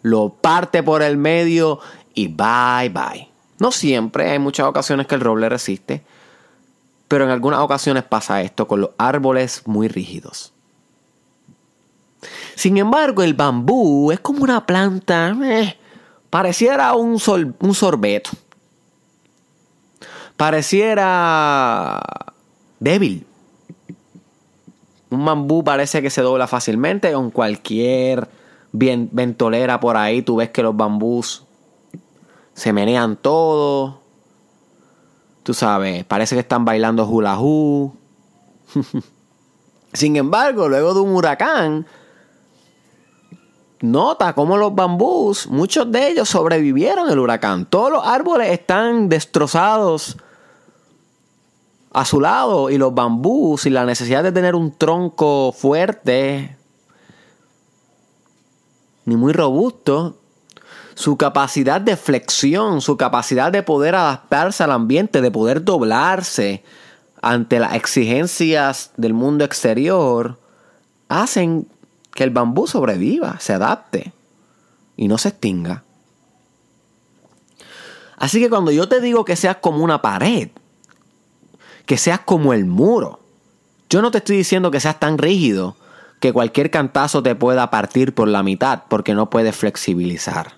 lo 0.02 0.30
parte 0.30 0.84
por 0.84 1.02
el 1.02 1.18
medio 1.18 1.80
y 2.14 2.28
bye, 2.28 2.90
bye. 2.90 3.30
No 3.60 3.72
siempre, 3.72 4.30
hay 4.30 4.40
muchas 4.40 4.68
ocasiones 4.68 5.08
que 5.08 5.16
el 5.16 5.22
roble 5.22 5.48
resiste, 5.48 6.04
pero 7.08 7.24
en 7.24 7.32
algunas 7.32 7.62
ocasiones 7.62 8.04
pasa 8.04 8.42
esto 8.42 8.68
con 8.68 8.82
los 8.82 8.90
árboles 8.98 9.64
muy 9.66 9.88
rígidos. 9.88 10.52
Sin 12.56 12.78
embargo, 12.78 13.24
el 13.24 13.34
bambú 13.34 14.12
es 14.12 14.20
como 14.20 14.44
una 14.44 14.66
planta, 14.66 15.34
eh, 15.44 15.78
pareciera 16.30 16.94
un, 16.94 17.22
un 17.60 17.74
sorbeto. 17.74 18.32
Pareciera 20.36 22.02
débil. 22.80 23.26
Un 25.10 25.24
bambú 25.26 25.64
parece 25.64 26.02
que 26.02 26.10
se 26.10 26.22
dobla 26.22 26.48
fácilmente 26.48 27.14
con 27.14 27.32
cualquier 27.32 28.28
ventolera 28.72 29.80
por 29.80 29.98
ahí. 29.98 30.22
Tú 30.22 30.38
ves 30.38 30.50
que 30.50 30.64
los 30.64 30.76
bambús 30.76 31.44
se 32.54 32.74
menean 32.74 33.16
todo. 33.16 34.00
Tú 35.44 35.54
sabes, 35.54 36.04
parece 36.06 36.36
que 36.36 36.42
están 36.42 36.66
bailando 36.66 37.08
hula 37.08 37.40
hoop. 37.40 37.94
Sin 39.94 40.16
embargo, 40.16 40.70
luego 40.70 40.94
de 40.94 41.00
un 41.00 41.16
huracán, 41.16 41.88
nota 43.82 44.34
cómo 44.34 44.58
los 44.58 44.76
bambús, 44.76 45.48
muchos 45.48 45.92
de 45.92 46.10
ellos 46.10 46.30
sobrevivieron 46.30 47.10
el 47.10 47.18
huracán. 47.18 47.66
Todos 47.66 47.92
los 47.92 48.06
árboles 48.06 48.52
están 48.52 49.10
destrozados 49.10 50.18
a 51.92 52.06
su 52.06 52.22
lado 52.22 52.70
y 52.70 52.78
los 52.78 52.94
bambús 52.94 53.66
y 53.66 53.72
la 53.72 53.86
necesidad 53.86 54.22
de 54.22 54.32
tener 54.32 54.54
un 54.54 54.78
tronco 54.78 55.52
fuerte 55.52 56.59
ni 59.10 59.18
muy 59.18 59.34
robusto, 59.34 60.18
su 60.94 61.18
capacidad 61.18 61.82
de 61.82 61.98
flexión, 61.98 62.82
su 62.82 62.96
capacidad 62.96 63.52
de 63.52 63.64
poder 63.64 63.96
adaptarse 63.96 64.64
al 64.64 64.72
ambiente, 64.72 65.22
de 65.22 65.32
poder 65.32 65.64
doblarse 65.64 66.64
ante 67.22 67.60
las 67.60 67.74
exigencias 67.74 68.92
del 68.98 69.14
mundo 69.14 69.44
exterior, 69.44 70.40
hacen 71.10 71.68
que 72.14 72.24
el 72.24 72.30
bambú 72.30 72.68
sobreviva, 72.68 73.40
se 73.40 73.54
adapte 73.54 74.14
y 74.96 75.08
no 75.08 75.18
se 75.18 75.30
extinga. 75.30 75.84
Así 78.18 78.40
que 78.40 78.50
cuando 78.50 78.72
yo 78.72 78.88
te 78.88 79.02
digo 79.02 79.26
que 79.26 79.36
seas 79.36 79.58
como 79.58 79.84
una 79.84 80.02
pared, 80.02 80.50
que 81.86 81.98
seas 81.98 82.20
como 82.20 82.54
el 82.54 82.66
muro, 82.66 83.22
yo 83.90 84.02
no 84.02 84.12
te 84.12 84.20
estoy 84.20 84.38
diciendo 84.38 84.70
que 84.70 84.80
seas 84.80 85.00
tan 85.00 85.18
rígido 85.18 85.76
que 86.20 86.34
cualquier 86.34 86.70
cantazo 86.70 87.24
te 87.24 87.36
pueda 87.36 87.70
partir 87.70 88.14
por 88.14 88.28
la 88.28 88.44
mitad 88.44 88.84
porque 88.90 89.14
no 89.14 89.30
puedes 89.30 89.56
flexibilizar. 89.56 90.54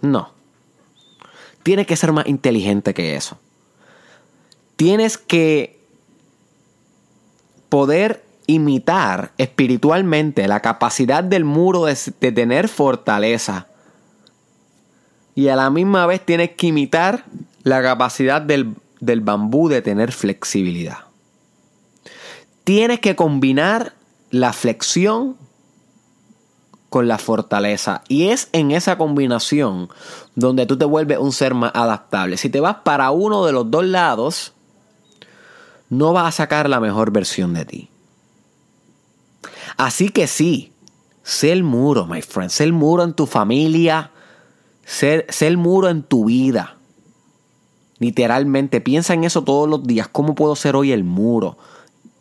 No. 0.00 0.32
Tienes 1.62 1.86
que 1.86 1.96
ser 1.96 2.12
más 2.12 2.26
inteligente 2.26 2.94
que 2.94 3.16
eso. 3.16 3.38
Tienes 4.76 5.18
que 5.18 5.78
poder 7.68 8.24
imitar 8.46 9.32
espiritualmente 9.38 10.48
la 10.48 10.60
capacidad 10.60 11.22
del 11.22 11.44
muro 11.44 11.84
de, 11.84 12.32
tener 12.32 12.68
fortaleza. 12.68 13.68
Y 15.36 15.48
a 15.48 15.56
la 15.56 15.70
misma 15.70 16.06
vez 16.06 16.24
tienes 16.24 16.50
que 16.50 16.68
imitar 16.68 17.24
la 17.62 17.80
capacidad 17.82 18.42
del, 18.42 18.74
del 18.98 19.20
bambú 19.20 19.68
de 19.68 19.82
tener 19.82 20.10
flexibilidad. 20.10 20.98
Tienes 22.64 22.98
que 23.00 23.14
combinar 23.14 23.92
la 24.30 24.52
flexión 24.52 25.36
con 26.88 27.08
la 27.08 27.18
fortaleza. 27.18 28.02
Y 28.08 28.28
es 28.28 28.48
en 28.52 28.72
esa 28.72 28.98
combinación 28.98 29.88
donde 30.34 30.66
tú 30.66 30.76
te 30.76 30.84
vuelves 30.84 31.18
un 31.18 31.32
ser 31.32 31.54
más 31.54 31.72
adaptable. 31.74 32.36
Si 32.36 32.50
te 32.50 32.60
vas 32.60 32.78
para 32.84 33.10
uno 33.12 33.46
de 33.46 33.52
los 33.52 33.70
dos 33.70 33.84
lados, 33.84 34.52
no 35.88 36.12
vas 36.12 36.26
a 36.26 36.36
sacar 36.36 36.68
la 36.68 36.80
mejor 36.80 37.12
versión 37.12 37.54
de 37.54 37.64
ti. 37.64 37.90
Así 39.76 40.10
que 40.10 40.26
sí, 40.26 40.72
sé 41.22 41.52
el 41.52 41.62
muro, 41.62 42.06
my 42.06 42.22
friend. 42.22 42.50
Sé 42.50 42.64
el 42.64 42.72
muro 42.72 43.04
en 43.04 43.14
tu 43.14 43.26
familia. 43.26 44.10
Sé, 44.84 45.26
sé 45.28 45.46
el 45.46 45.56
muro 45.56 45.88
en 45.88 46.02
tu 46.02 46.26
vida. 46.26 46.76
Literalmente, 47.98 48.80
piensa 48.80 49.14
en 49.14 49.24
eso 49.24 49.44
todos 49.44 49.68
los 49.68 49.86
días. 49.86 50.08
¿Cómo 50.08 50.34
puedo 50.34 50.56
ser 50.56 50.74
hoy 50.74 50.90
el 50.90 51.04
muro? 51.04 51.56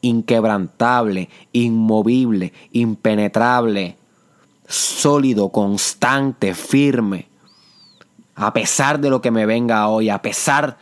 Inquebrantable, 0.01 1.29
inmovible, 1.51 2.53
impenetrable, 2.71 3.97
sólido, 4.67 5.49
constante, 5.49 6.53
firme. 6.53 7.27
A 8.35 8.53
pesar 8.53 8.99
de 8.99 9.09
lo 9.09 9.21
que 9.21 9.31
me 9.31 9.45
venga 9.45 9.88
hoy, 9.88 10.09
a 10.09 10.21
pesar 10.21 10.77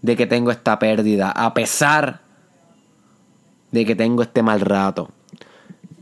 de 0.00 0.16
que 0.16 0.26
tengo 0.26 0.50
esta 0.50 0.78
pérdida, 0.78 1.30
a 1.30 1.52
pesar 1.54 2.22
de 3.70 3.84
que 3.84 3.96
tengo 3.96 4.22
este 4.22 4.42
mal 4.42 4.60
rato. 4.60 5.10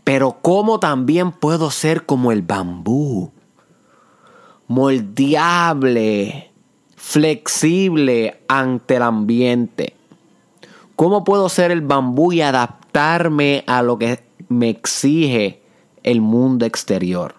Pero 0.04 0.38
cómo 0.42 0.80
también 0.80 1.32
puedo 1.32 1.70
ser 1.70 2.04
como 2.04 2.32
el 2.32 2.42
bambú, 2.42 3.32
moldeable, 4.66 6.50
flexible 6.96 8.42
ante 8.48 8.96
el 8.96 9.02
ambiente. 9.02 9.96
¿Cómo 11.00 11.24
puedo 11.24 11.48
ser 11.48 11.70
el 11.70 11.80
bambú 11.80 12.30
y 12.30 12.42
adaptarme 12.42 13.64
a 13.66 13.80
lo 13.80 13.98
que 13.98 14.22
me 14.50 14.68
exige 14.68 15.62
el 16.02 16.20
mundo 16.20 16.66
exterior? 16.66 17.36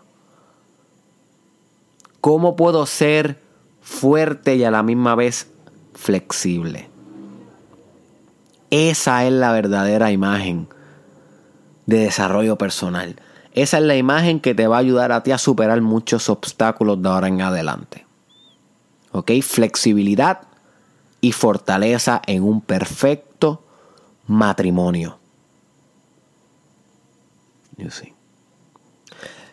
¿Cómo 2.22 2.56
puedo 2.56 2.88
ser 2.88 3.40
fuerte 3.82 4.56
y 4.56 4.64
a 4.64 4.72
la 4.72 4.82
misma 4.82 5.14
vez 5.14 5.52
flexible. 5.94 6.90
Esa 8.72 9.26
es 9.26 9.32
la 9.32 9.52
verdadera 9.52 10.12
imagen 10.12 10.68
de 11.86 12.00
desarrollo 12.00 12.58
personal. 12.58 13.18
Esa 13.54 13.78
es 13.78 13.84
la 13.84 13.96
imagen 13.96 14.40
que 14.40 14.56
te 14.56 14.66
va 14.66 14.78
a 14.78 14.80
ayudar 14.80 15.12
a 15.12 15.22
ti 15.22 15.32
a 15.32 15.38
superar 15.38 15.82
muchos 15.82 16.30
obstáculos 16.30 17.00
de 17.00 17.10
ahora 17.10 17.28
en 17.28 17.42
adelante. 17.42 18.08
¿Ok? 19.12 19.32
Flexibilidad 19.44 20.48
y 21.20 21.34
fortaleza 21.34 22.24
en 22.26 22.42
un 22.42 22.62
perfecto 22.62 23.31
matrimonio. 24.32 25.20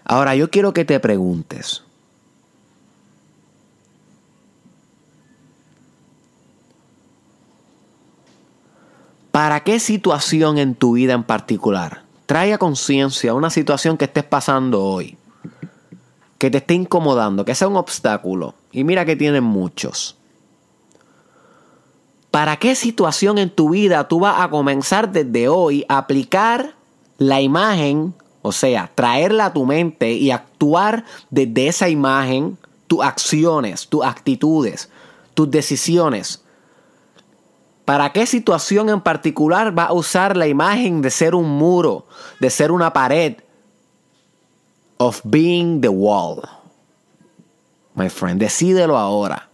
Ahora 0.04 0.34
yo 0.34 0.50
quiero 0.50 0.72
que 0.72 0.84
te 0.84 1.00
preguntes. 1.00 1.82
¿Para 9.30 9.60
qué 9.60 9.78
situación 9.78 10.58
en 10.58 10.74
tu 10.74 10.94
vida 10.94 11.12
en 11.12 11.22
particular? 11.22 12.02
Trae 12.26 12.52
a 12.52 12.58
conciencia 12.58 13.34
una 13.34 13.50
situación 13.50 13.96
que 13.96 14.06
estés 14.06 14.24
pasando 14.24 14.82
hoy, 14.82 15.16
que 16.38 16.50
te 16.50 16.58
esté 16.58 16.74
incomodando, 16.74 17.44
que 17.44 17.54
sea 17.54 17.68
un 17.68 17.76
obstáculo. 17.76 18.54
Y 18.72 18.84
mira 18.84 19.04
que 19.04 19.16
tienen 19.16 19.44
muchos. 19.44 20.16
¿Para 22.38 22.56
qué 22.56 22.76
situación 22.76 23.36
en 23.38 23.50
tu 23.50 23.70
vida 23.70 24.06
tú 24.06 24.20
vas 24.20 24.40
a 24.40 24.48
comenzar 24.48 25.10
desde 25.10 25.48
hoy 25.48 25.84
a 25.88 25.98
aplicar 25.98 26.76
la 27.16 27.40
imagen, 27.40 28.14
o 28.42 28.52
sea, 28.52 28.92
traerla 28.94 29.46
a 29.46 29.52
tu 29.52 29.66
mente 29.66 30.12
y 30.12 30.30
actuar 30.30 31.04
desde 31.30 31.66
esa 31.66 31.88
imagen, 31.88 32.56
tus 32.86 33.02
acciones, 33.02 33.88
tus 33.88 34.04
actitudes, 34.04 34.88
tus 35.34 35.50
decisiones? 35.50 36.44
¿Para 37.84 38.12
qué 38.12 38.24
situación 38.24 38.88
en 38.88 39.00
particular 39.00 39.76
va 39.76 39.86
a 39.86 39.92
usar 39.92 40.36
la 40.36 40.46
imagen 40.46 41.02
de 41.02 41.10
ser 41.10 41.34
un 41.34 41.50
muro, 41.50 42.06
de 42.38 42.50
ser 42.50 42.70
una 42.70 42.92
pared? 42.92 43.34
Of 44.98 45.22
being 45.24 45.80
the 45.80 45.88
wall. 45.88 46.42
My 47.96 48.08
friend, 48.08 48.40
decídelo 48.40 48.96
ahora. 48.96 49.47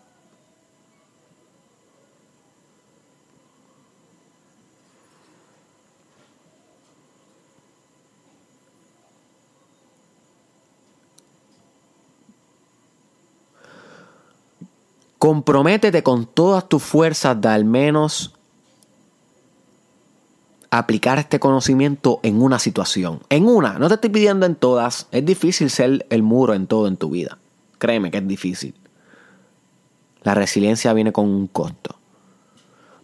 Comprométete 15.24 16.02
con 16.02 16.26
todas 16.26 16.68
tus 16.68 16.82
fuerzas 16.82 17.40
de 17.40 17.48
al 17.48 17.64
menos 17.64 18.34
aplicar 20.68 21.18
este 21.18 21.40
conocimiento 21.40 22.20
en 22.22 22.42
una 22.42 22.58
situación. 22.58 23.20
En 23.30 23.46
una, 23.46 23.78
no 23.78 23.88
te 23.88 23.94
estoy 23.94 24.10
pidiendo 24.10 24.44
en 24.44 24.54
todas. 24.54 25.08
Es 25.12 25.24
difícil 25.24 25.70
ser 25.70 26.06
el 26.10 26.22
muro 26.22 26.52
en 26.52 26.66
todo 26.66 26.88
en 26.88 26.98
tu 26.98 27.08
vida. 27.08 27.38
Créeme 27.78 28.10
que 28.10 28.18
es 28.18 28.28
difícil. 28.28 28.74
La 30.24 30.34
resiliencia 30.34 30.92
viene 30.92 31.10
con 31.10 31.26
un 31.26 31.46
costo. 31.46 31.96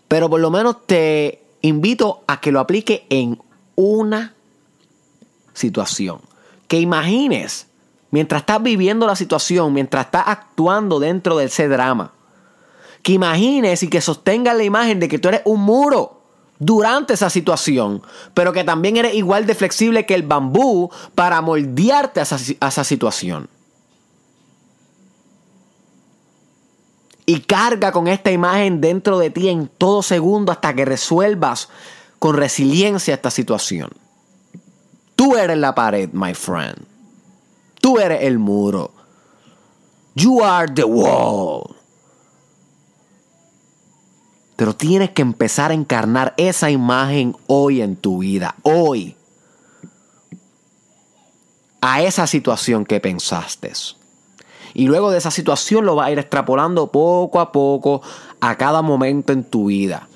Pero 0.06 0.28
por 0.28 0.40
lo 0.40 0.50
menos 0.50 0.86
te 0.86 1.42
invito 1.62 2.22
a 2.26 2.38
que 2.38 2.52
lo 2.52 2.60
aplique 2.60 3.06
en 3.08 3.40
una 3.76 4.34
situación. 5.54 6.20
Que 6.68 6.80
imagines 6.80 7.69
mientras 8.10 8.42
estás 8.42 8.62
viviendo 8.62 9.06
la 9.06 9.16
situación, 9.16 9.72
mientras 9.72 10.06
estás 10.06 10.24
actuando 10.26 11.00
dentro 11.00 11.36
de 11.36 11.46
ese 11.46 11.68
drama, 11.68 12.12
que 13.02 13.12
imagines 13.12 13.82
y 13.82 13.88
que 13.88 14.00
sostengas 14.00 14.56
la 14.56 14.64
imagen 14.64 15.00
de 15.00 15.08
que 15.08 15.18
tú 15.18 15.28
eres 15.28 15.42
un 15.44 15.60
muro 15.60 16.20
durante 16.58 17.14
esa 17.14 17.30
situación, 17.30 18.02
pero 18.34 18.52
que 18.52 18.64
también 18.64 18.96
eres 18.96 19.14
igual 19.14 19.46
de 19.46 19.54
flexible 19.54 20.06
que 20.06 20.14
el 20.14 20.22
bambú 20.22 20.90
para 21.14 21.40
moldearte 21.40 22.20
a 22.20 22.24
esa, 22.24 22.84
situación. 22.84 23.48
Y 27.24 27.40
carga 27.40 27.92
con 27.92 28.08
esta 28.08 28.30
imagen 28.30 28.80
dentro 28.80 29.18
de 29.18 29.30
ti 29.30 29.48
en 29.48 29.68
todo 29.68 30.02
segundo 30.02 30.52
hasta 30.52 30.74
que 30.74 30.84
resuelvas 30.84 31.68
con 32.18 32.36
resiliencia 32.36 33.14
esta 33.14 33.30
situación. 33.30 33.90
Tú 35.16 35.36
eres 35.36 35.56
la 35.56 35.74
pared, 35.74 36.10
my 36.12 36.34
friend. 36.34 36.89
Tú 37.80 37.98
eres 37.98 38.22
el 38.22 38.38
muro. 38.38 38.92
You 40.14 40.42
are 40.42 40.72
the 40.72 40.84
wall. 40.84 41.76
Pero 44.56 44.74
tienes 44.74 45.10
que 45.10 45.22
empezar 45.22 45.70
a 45.70 45.74
encarnar 45.74 46.34
esa 46.36 46.70
imagen 46.70 47.34
hoy 47.46 47.80
en 47.80 47.96
tu 47.96 48.18
vida, 48.18 48.54
hoy. 48.62 49.16
A 51.80 52.02
esa 52.02 52.26
situación 52.26 52.84
que 52.84 53.00
pensaste. 53.00 53.72
Y 54.74 54.86
luego 54.86 55.10
de 55.10 55.18
esa 55.18 55.30
situación 55.30 55.86
lo 55.86 55.94
vas 55.94 56.08
a 56.08 56.10
ir 56.12 56.18
extrapolando 56.18 56.88
poco 56.88 57.40
a 57.40 57.52
poco 57.52 58.02
a 58.40 58.56
cada 58.56 58.82
momento 58.82 59.32
en 59.32 59.44
tu 59.44 59.66
vida 59.66 60.09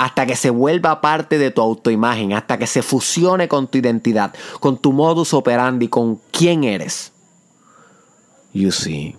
hasta 0.00 0.24
que 0.24 0.34
se 0.34 0.48
vuelva 0.48 1.02
parte 1.02 1.36
de 1.36 1.50
tu 1.50 1.60
autoimagen, 1.60 2.32
hasta 2.32 2.56
que 2.56 2.66
se 2.66 2.80
fusione 2.80 3.48
con 3.48 3.68
tu 3.68 3.76
identidad, 3.76 4.32
con 4.58 4.78
tu 4.78 4.94
modus 4.94 5.34
operandi, 5.34 5.88
con 5.88 6.18
quién 6.30 6.64
eres. 6.64 7.12
You 8.54 8.72
see. 8.72 9.14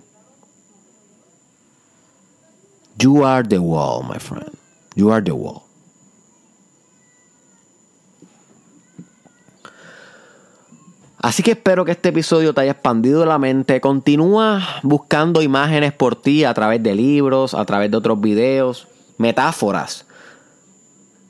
You 2.98 3.24
are 3.24 3.46
the 3.46 3.60
wall, 3.60 4.02
my 4.02 4.18
friend. 4.18 4.50
You 4.96 5.12
are 5.12 5.22
the 5.22 5.30
wall. 5.30 5.62
Así 11.18 11.44
que 11.44 11.52
espero 11.52 11.84
que 11.84 11.92
este 11.92 12.08
episodio 12.08 12.52
te 12.52 12.62
haya 12.62 12.72
expandido 12.72 13.24
la 13.24 13.38
mente. 13.38 13.80
Continúa 13.80 14.80
buscando 14.82 15.42
imágenes 15.42 15.92
por 15.92 16.16
ti 16.16 16.42
a 16.42 16.52
través 16.52 16.82
de 16.82 16.96
libros, 16.96 17.54
a 17.54 17.64
través 17.64 17.88
de 17.92 17.98
otros 17.98 18.20
videos, 18.20 18.88
metáforas 19.16 20.06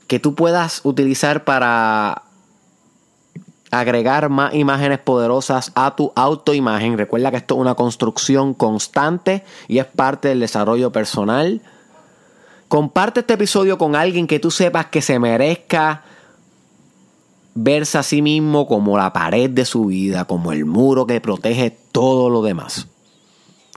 que 0.07 0.19
tú 0.19 0.35
puedas 0.35 0.81
utilizar 0.83 1.43
para 1.43 2.23
agregar 3.71 4.29
más 4.29 4.53
imágenes 4.53 4.99
poderosas 4.99 5.71
a 5.75 5.95
tu 5.95 6.11
autoimagen. 6.15 6.97
Recuerda 6.97 7.31
que 7.31 7.37
esto 7.37 7.55
es 7.55 7.61
una 7.61 7.75
construcción 7.75 8.53
constante 8.53 9.43
y 9.67 9.79
es 9.79 9.85
parte 9.85 10.29
del 10.29 10.39
desarrollo 10.39 10.91
personal. 10.91 11.61
Comparte 12.67 13.21
este 13.21 13.33
episodio 13.33 13.77
con 13.77 13.95
alguien 13.95 14.27
que 14.27 14.39
tú 14.39 14.51
sepas 14.51 14.87
que 14.87 15.01
se 15.01 15.19
merezca 15.19 16.03
verse 17.55 17.97
a 17.97 18.03
sí 18.03 18.21
mismo 18.21 18.67
como 18.67 18.97
la 18.97 19.13
pared 19.13 19.49
de 19.49 19.65
su 19.65 19.85
vida, 19.85 20.25
como 20.25 20.51
el 20.51 20.65
muro 20.65 21.05
que 21.05 21.21
protege 21.21 21.71
todo 21.91 22.29
lo 22.29 22.41
demás. 22.41 22.87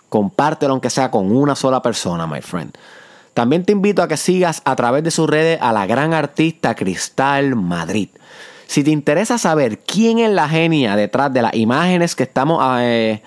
Compártelo 0.08 0.72
aunque 0.72 0.90
sea 0.90 1.10
con 1.10 1.34
una 1.34 1.56
sola 1.56 1.82
persona, 1.82 2.26
my 2.26 2.40
friend. 2.40 2.76
También 3.36 3.66
te 3.66 3.72
invito 3.72 4.02
a 4.02 4.08
que 4.08 4.16
sigas 4.16 4.62
a 4.64 4.74
través 4.76 5.04
de 5.04 5.10
sus 5.10 5.28
redes 5.28 5.58
a 5.60 5.70
la 5.70 5.84
gran 5.84 6.14
artista 6.14 6.74
Cristal 6.74 7.54
Madrid. 7.54 8.08
Si 8.66 8.82
te 8.82 8.90
interesa 8.90 9.36
saber 9.36 9.80
quién 9.80 10.20
es 10.20 10.30
la 10.30 10.48
genia 10.48 10.96
detrás 10.96 11.30
de 11.34 11.42
las 11.42 11.54
imágenes 11.54 12.16
que 12.16 12.22
estamos 12.22 12.64
eh, 12.80 13.22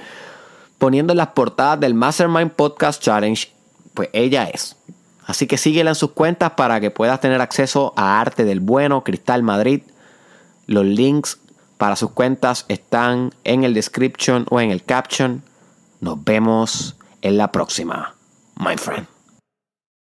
poniendo 0.79 1.13
en 1.13 1.17
las 1.17 1.27
portadas 1.27 1.79
del 1.79 1.93
Mastermind 1.93 2.53
Podcast 2.53 3.03
Challenge, 3.03 3.51
pues 3.93 4.09
ella 4.11 4.45
es. 4.45 4.77
Así 5.27 5.45
que 5.45 5.59
síguela 5.59 5.91
en 5.91 5.95
sus 5.95 6.13
cuentas 6.13 6.53
para 6.57 6.79
que 6.79 6.89
puedas 6.89 7.21
tener 7.21 7.39
acceso 7.39 7.93
a 7.95 8.19
arte 8.19 8.45
del 8.45 8.61
bueno, 8.61 9.03
Cristal 9.03 9.43
Madrid. 9.43 9.83
Los 10.65 10.85
links 10.85 11.37
para 11.77 11.95
sus 11.95 12.09
cuentas 12.09 12.65
están 12.67 13.35
en 13.43 13.63
el 13.63 13.75
description 13.75 14.47
o 14.49 14.59
en 14.59 14.71
el 14.71 14.83
caption. 14.83 15.43
Nos 16.01 16.23
vemos 16.23 16.95
en 17.21 17.37
la 17.37 17.51
próxima, 17.51 18.15
my 18.57 18.75
friend. 18.75 19.18